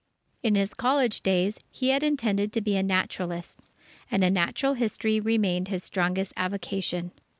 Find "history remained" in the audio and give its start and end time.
4.73-5.67